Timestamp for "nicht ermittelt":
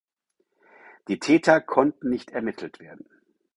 2.09-2.79